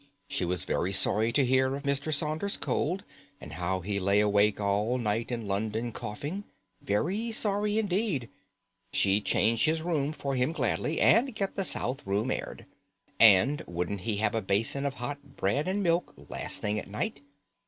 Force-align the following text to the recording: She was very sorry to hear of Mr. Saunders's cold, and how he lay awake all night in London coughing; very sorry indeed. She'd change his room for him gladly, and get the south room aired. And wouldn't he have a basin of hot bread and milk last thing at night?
She 0.27 0.45
was 0.45 0.63
very 0.63 0.91
sorry 0.91 1.31
to 1.31 1.45
hear 1.45 1.75
of 1.75 1.83
Mr. 1.83 2.11
Saunders's 2.11 2.57
cold, 2.57 3.03
and 3.39 3.53
how 3.53 3.81
he 3.81 3.99
lay 3.99 4.19
awake 4.19 4.59
all 4.59 4.97
night 4.97 5.31
in 5.31 5.47
London 5.47 5.91
coughing; 5.91 6.43
very 6.81 7.31
sorry 7.31 7.77
indeed. 7.77 8.27
She'd 8.91 9.25
change 9.25 9.65
his 9.65 9.83
room 9.83 10.11
for 10.11 10.33
him 10.35 10.53
gladly, 10.53 10.99
and 10.99 11.35
get 11.35 11.55
the 11.55 11.63
south 11.63 12.01
room 12.03 12.31
aired. 12.31 12.65
And 13.19 13.61
wouldn't 13.67 14.01
he 14.01 14.15
have 14.17 14.33
a 14.33 14.41
basin 14.41 14.87
of 14.87 14.95
hot 14.95 15.37
bread 15.37 15.67
and 15.67 15.83
milk 15.83 16.15
last 16.27 16.61
thing 16.63 16.79
at 16.79 16.89
night? 16.89 17.21